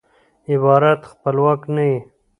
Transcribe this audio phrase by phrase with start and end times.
[0.53, 1.97] عبارت خپلواک نه يي.